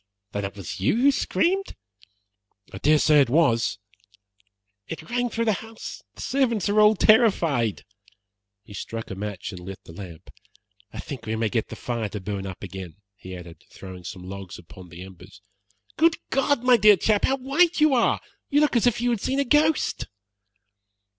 "Then 0.31 0.45
it 0.45 0.55
was 0.55 0.79
you 0.79 0.95
who 0.99 1.11
screamed?" 1.11 1.75
"I 2.73 2.79
dare 2.79 2.97
say 2.97 3.21
it 3.21 3.29
was." 3.29 3.77
"It 4.87 5.07
rang 5.11 5.29
through 5.29 5.45
the 5.45 5.53
house. 5.61 6.01
The 6.15 6.21
servants 6.21 6.67
are 6.69 6.81
all 6.81 6.95
terrified." 6.95 7.83
He 8.63 8.73
struck 8.73 9.11
a 9.11 9.15
match 9.15 9.51
and 9.51 9.59
lit 9.59 9.77
the 9.83 9.93
lamp. 9.93 10.31
"I 10.91 10.97
think 10.99 11.27
we 11.27 11.35
may 11.35 11.49
get 11.49 11.67
the 11.67 11.75
fire 11.75 12.09
to 12.09 12.19
burn 12.19 12.47
up 12.47 12.63
again," 12.63 12.95
he 13.15 13.35
added, 13.35 13.63
throwing 13.69 14.03
some 14.03 14.27
logs 14.27 14.57
upon 14.57 14.89
the 14.89 15.03
embers. 15.03 15.39
"Good 15.97 16.17
God, 16.31 16.63
my 16.63 16.77
dear 16.77 16.97
chap, 16.97 17.25
how 17.25 17.37
white 17.37 17.79
you 17.79 17.93
are! 17.93 18.19
You 18.49 18.61
look 18.61 18.75
as 18.75 18.87
if 18.87 19.01
you 19.01 19.11
had 19.11 19.21
seen 19.21 19.39
a 19.39 19.45
ghost." 19.45 20.07